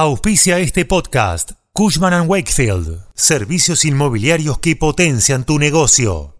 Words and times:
Auspicia 0.00 0.60
este 0.60 0.84
podcast. 0.84 1.54
Cushman⁇ 1.72 2.12
Wakefield. 2.28 3.04
Servicios 3.16 3.84
inmobiliarios 3.84 4.60
que 4.60 4.76
potencian 4.76 5.44
tu 5.44 5.58
negocio. 5.58 6.36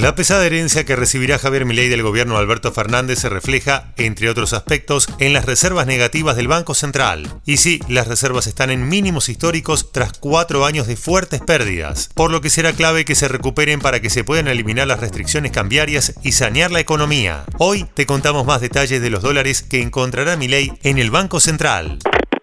La 0.00 0.14
pesada 0.14 0.46
herencia 0.46 0.84
que 0.86 0.96
recibirá 0.96 1.38
Javier 1.38 1.66
Milei 1.66 1.90
del 1.90 2.02
gobierno 2.02 2.32
de 2.32 2.40
Alberto 2.40 2.72
Fernández 2.72 3.18
se 3.18 3.28
refleja, 3.28 3.92
entre 3.98 4.30
otros 4.30 4.54
aspectos, 4.54 5.06
en 5.18 5.34
las 5.34 5.44
reservas 5.44 5.86
negativas 5.86 6.36
del 6.36 6.48
Banco 6.48 6.74
Central. 6.74 7.30
Y 7.44 7.58
sí, 7.58 7.80
las 7.86 8.08
reservas 8.08 8.46
están 8.46 8.70
en 8.70 8.88
mínimos 8.88 9.28
históricos 9.28 9.92
tras 9.92 10.14
cuatro 10.14 10.64
años 10.64 10.86
de 10.86 10.96
fuertes 10.96 11.42
pérdidas, 11.42 12.08
por 12.14 12.30
lo 12.30 12.40
que 12.40 12.48
será 12.48 12.72
clave 12.72 13.04
que 13.04 13.14
se 13.14 13.28
recuperen 13.28 13.80
para 13.80 14.00
que 14.00 14.08
se 14.08 14.24
puedan 14.24 14.48
eliminar 14.48 14.86
las 14.86 15.00
restricciones 15.00 15.52
cambiarias 15.52 16.14
y 16.22 16.32
sanear 16.32 16.70
la 16.70 16.80
economía. 16.80 17.44
Hoy 17.58 17.84
te 17.92 18.06
contamos 18.06 18.46
más 18.46 18.62
detalles 18.62 19.02
de 19.02 19.10
los 19.10 19.22
dólares 19.22 19.60
que 19.60 19.82
encontrará 19.82 20.34
Milei 20.38 20.72
en 20.82 20.98
el 20.98 21.10
Banco 21.10 21.40
Central. 21.40 21.98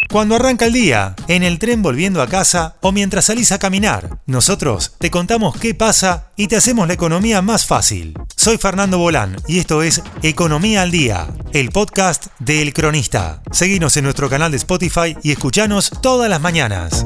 Cuando 0.09 0.35
arranca 0.35 0.65
el 0.65 0.73
día, 0.73 1.15
en 1.27 1.43
el 1.43 1.59
tren 1.59 1.81
volviendo 1.81 2.21
a 2.21 2.27
casa 2.27 2.75
o 2.81 2.93
mientras 2.93 3.25
salís 3.25 3.51
a 3.51 3.59
caminar, 3.59 4.19
nosotros 4.25 4.93
te 4.99 5.11
contamos 5.11 5.57
qué 5.57 5.75
pasa 5.75 6.31
y 6.37 6.47
te 6.47 6.55
hacemos 6.55 6.87
la 6.87 6.93
economía 6.93 7.41
más 7.41 7.65
fácil. 7.65 8.13
Soy 8.35 8.57
Fernando 8.57 8.97
Bolán 8.99 9.35
y 9.47 9.59
esto 9.59 9.83
es 9.83 10.01
Economía 10.23 10.83
al 10.83 10.91
Día, 10.91 11.27
el 11.51 11.69
podcast 11.71 12.27
de 12.39 12.61
El 12.61 12.73
Cronista. 12.73 13.41
Seguinos 13.51 13.97
en 13.97 14.05
nuestro 14.05 14.29
canal 14.29 14.51
de 14.51 14.57
Spotify 14.57 15.17
y 15.23 15.31
escuchanos 15.31 15.91
todas 16.01 16.29
las 16.29 16.39
mañanas. 16.39 17.03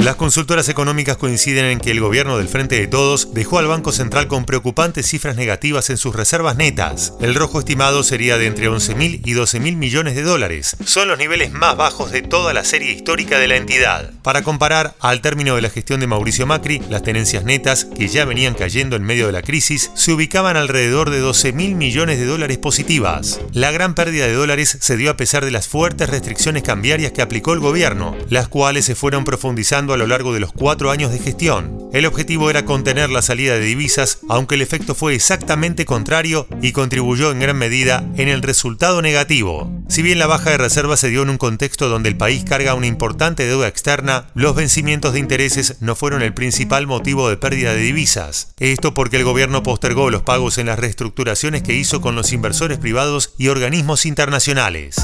Las 0.00 0.16
consultoras 0.16 0.70
económicas 0.70 1.18
coinciden 1.18 1.66
en 1.66 1.78
que 1.78 1.90
el 1.90 2.00
gobierno 2.00 2.38
del 2.38 2.48
Frente 2.48 2.80
de 2.80 2.86
Todos 2.86 3.34
dejó 3.34 3.58
al 3.58 3.66
Banco 3.66 3.92
Central 3.92 4.28
con 4.28 4.46
preocupantes 4.46 5.06
cifras 5.06 5.36
negativas 5.36 5.90
en 5.90 5.98
sus 5.98 6.16
reservas 6.16 6.56
netas. 6.56 7.12
El 7.20 7.34
rojo 7.34 7.58
estimado 7.58 8.02
sería 8.02 8.38
de 8.38 8.46
entre 8.46 8.70
11.000 8.70 9.20
y 9.22 9.34
12.000 9.34 9.76
millones 9.76 10.14
de 10.14 10.22
dólares. 10.22 10.74
Son 10.86 11.06
los 11.06 11.18
niveles 11.18 11.52
más 11.52 11.76
bajos 11.76 12.12
de 12.12 12.22
toda 12.22 12.54
la 12.54 12.64
serie 12.64 12.92
histórica 12.92 13.38
de 13.38 13.48
la 13.48 13.56
entidad. 13.56 14.10
Para 14.22 14.42
comparar, 14.42 14.94
al 15.00 15.20
término 15.22 15.56
de 15.56 15.62
la 15.62 15.70
gestión 15.70 16.00
de 16.00 16.06
Mauricio 16.06 16.46
Macri, 16.46 16.82
las 16.90 17.02
tenencias 17.02 17.44
netas, 17.44 17.86
que 17.86 18.08
ya 18.08 18.24
venían 18.24 18.54
cayendo 18.54 18.96
en 18.96 19.02
medio 19.02 19.26
de 19.26 19.32
la 19.32 19.42
crisis, 19.42 19.90
se 19.94 20.12
ubicaban 20.12 20.56
alrededor 20.56 21.10
de 21.10 21.22
12.000 21.22 21.74
millones 21.74 22.18
de 22.18 22.26
dólares 22.26 22.58
positivas. 22.58 23.40
La 23.52 23.70
gran 23.70 23.94
pérdida 23.94 24.26
de 24.26 24.34
dólares 24.34 24.76
se 24.80 24.96
dio 24.96 25.10
a 25.10 25.16
pesar 25.16 25.44
de 25.44 25.50
las 25.50 25.68
fuertes 25.68 26.10
restricciones 26.10 26.62
cambiarias 26.62 27.12
que 27.12 27.22
aplicó 27.22 27.54
el 27.54 27.60
gobierno, 27.60 28.14
las 28.28 28.48
cuales 28.48 28.84
se 28.84 28.94
fueron 28.94 29.24
profundizando 29.24 29.94
a 29.94 29.96
lo 29.96 30.06
largo 30.06 30.34
de 30.34 30.40
los 30.40 30.52
cuatro 30.52 30.90
años 30.90 31.12
de 31.12 31.18
gestión. 31.18 31.79
El 31.92 32.06
objetivo 32.06 32.50
era 32.50 32.64
contener 32.64 33.10
la 33.10 33.20
salida 33.20 33.54
de 33.54 33.60
divisas, 33.60 34.20
aunque 34.28 34.54
el 34.54 34.62
efecto 34.62 34.94
fue 34.94 35.14
exactamente 35.14 35.84
contrario 35.84 36.46
y 36.62 36.70
contribuyó 36.70 37.32
en 37.32 37.40
gran 37.40 37.56
medida 37.56 38.04
en 38.16 38.28
el 38.28 38.42
resultado 38.42 39.02
negativo. 39.02 39.70
Si 39.88 40.02
bien 40.02 40.20
la 40.20 40.28
baja 40.28 40.50
de 40.50 40.58
reservas 40.58 41.00
se 41.00 41.08
dio 41.08 41.22
en 41.22 41.30
un 41.30 41.38
contexto 41.38 41.88
donde 41.88 42.08
el 42.08 42.16
país 42.16 42.44
carga 42.44 42.74
una 42.74 42.86
importante 42.86 43.44
deuda 43.44 43.66
externa, 43.66 44.26
los 44.34 44.54
vencimientos 44.54 45.14
de 45.14 45.18
intereses 45.18 45.78
no 45.80 45.96
fueron 45.96 46.22
el 46.22 46.32
principal 46.32 46.86
motivo 46.86 47.28
de 47.28 47.36
pérdida 47.36 47.74
de 47.74 47.80
divisas. 47.80 48.54
Esto 48.60 48.94
porque 48.94 49.16
el 49.16 49.24
gobierno 49.24 49.64
postergó 49.64 50.10
los 50.10 50.22
pagos 50.22 50.58
en 50.58 50.66
las 50.66 50.78
reestructuraciones 50.78 51.62
que 51.62 51.74
hizo 51.74 52.00
con 52.00 52.14
los 52.14 52.32
inversores 52.32 52.78
privados 52.78 53.34
y 53.36 53.48
organismos 53.48 54.06
internacionales. 54.06 54.96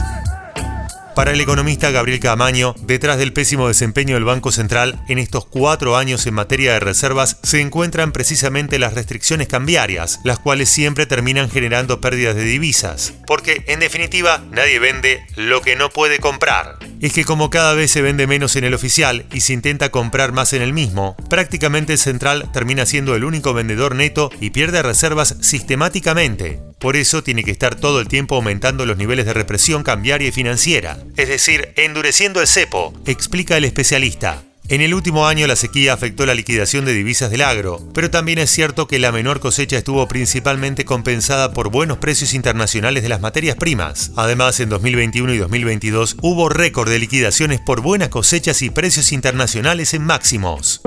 Para 1.17 1.33
el 1.33 1.41
economista 1.41 1.91
Gabriel 1.91 2.21
Camaño, 2.21 2.75
detrás 2.83 3.17
del 3.17 3.33
pésimo 3.33 3.69
desempeño 3.69 4.17
del 4.17 4.25
Banco 4.25 4.53
Central 4.53 5.03
en 5.09 5.19
estos 5.19 5.47
cuatro 5.47 5.97
años 5.97 6.27
en 6.27 6.35
materia 6.35 6.75
de 6.75 6.81
reservas 6.81 7.39
se 7.43 7.63
encuentran 7.63 8.13
precisamente 8.13 8.79
las 8.79 8.93
restricciones 8.93 9.49
cambiarias, 9.49 10.21
las 10.25 10.39
cuales 10.39 10.69
siempre 10.69 11.07
terminan 11.07 11.49
generando 11.49 12.03
pérdidas 12.03 12.37
de 12.37 12.45
divisas, 12.45 13.15
porque 13.27 13.65
en 13.67 13.81
definitiva 13.81 14.45
nadie 14.51 14.79
vende 14.79 15.25
lo 15.37 15.63
que 15.63 15.75
no 15.75 15.89
puede 15.89 16.19
comprar. 16.19 16.81
Es 17.01 17.13
que 17.13 17.25
como 17.25 17.51
cada 17.51 17.75
vez 17.75 17.91
se 17.91 18.03
vende 18.03 18.27
menos 18.27 18.57
en 18.57 18.65
el 18.65 18.75
oficial 18.75 19.27
y 19.33 19.41
se 19.41 19.53
intenta 19.53 19.91
comprar 19.91 20.33
más 20.33 20.53
en 20.53 20.63
el 20.63 20.73
mismo, 20.73 21.17
prácticamente 21.29 21.93
el 21.93 21.99
central 21.99 22.51
termina 22.53 22.87
siendo 22.87 23.15
el 23.15 23.25
único 23.25 23.53
vendedor 23.53 23.95
neto 23.95 24.31
y 24.41 24.51
pierde 24.51 24.83
reservas 24.83 25.37
sistemáticamente. 25.41 26.61
Por 26.79 26.97
eso 26.97 27.23
tiene 27.23 27.45
que 27.45 27.51
estar 27.51 27.75
todo 27.75 28.01
el 28.01 28.09
tiempo 28.09 28.37
aumentando 28.37 28.87
los 28.87 28.97
niveles 28.97 29.27
de 29.27 29.35
represión 29.35 29.83
cambiaria 29.83 30.29
y 30.29 30.33
financiera, 30.33 30.99
es 31.17 31.29
decir, 31.29 31.73
endureciendo 31.77 32.41
el 32.41 32.47
cepo, 32.47 32.95
explica 33.07 33.57
el 33.57 33.65
especialista. 33.65 34.46
En 34.69 34.81
el 34.81 34.95
último 34.95 35.29
año 35.29 35.47
la 35.47 35.55
sequía 35.55 35.93
afectó 35.93 36.27
la 36.27 36.35
liquidación 36.35 36.85
de 36.85 36.93
divisas 36.93 37.31
del 37.31 37.43
agro, 37.43 37.81
pero 37.95 38.11
también 38.11 38.39
es 38.39 38.51
cierto 38.51 38.89
que 38.89 38.99
la 38.99 39.13
menor 39.13 39.39
cosecha 39.39 39.79
estuvo 39.79 40.09
principalmente 40.09 40.85
compensada 40.85 41.53
por 41.53 41.71
buenos 41.71 41.99
precios 41.99 42.35
internacionales 42.35 43.05
de 43.05 43.09
las 43.09 43.21
materias 43.21 43.57
primas. 43.57 44.11
Además, 44.17 44.59
en 44.59 44.69
2021 44.69 45.35
y 45.35 45.39
2022 45.39 46.17
hubo 46.21 46.49
récord 46.49 46.91
de 46.91 46.99
liquidaciones 46.99 47.61
por 47.61 47.81
buenas 47.81 48.09
cosechas 48.09 48.61
y 48.63 48.71
precios 48.71 49.13
internacionales 49.13 49.95
en 49.95 50.05
máximos. 50.05 50.81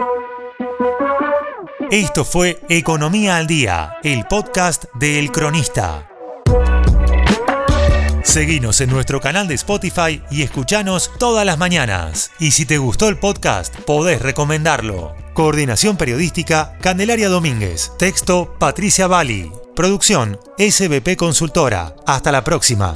Esto 1.90 2.26
fue 2.26 2.60
Economía 2.68 3.38
al 3.38 3.48
Día, 3.48 3.94
el 4.04 4.26
podcast 4.26 4.86
de 5.00 5.20
El 5.20 5.32
Cronista. 5.32 6.10
Seguinos 8.24 8.82
en 8.82 8.90
nuestro 8.90 9.22
canal 9.22 9.48
de 9.48 9.56
Spotify 9.56 10.22
y 10.30 10.44
escuchanos 10.44 11.12
todas 11.18 11.46
las 11.46 11.58
mañanas. 11.58 12.32
Y 12.40 12.52
si 12.52 12.66
te 12.66 12.78
gustó 12.78 13.08
el 13.10 13.18
podcast, 13.18 13.76
podés 13.82 14.22
recomendarlo. 14.22 15.16
Coordinación 15.34 15.98
Periodística, 15.98 16.78
Candelaria 16.82 17.30
Domínguez. 17.30 17.92
Texto, 17.98 18.56
Patricia 18.60 19.08
Bali. 19.08 19.52
Producción, 19.76 20.38
SBP 20.58 21.16
Consultora. 21.16 21.96
Hasta 22.06 22.32
la 22.32 22.44
próxima. 22.44 22.94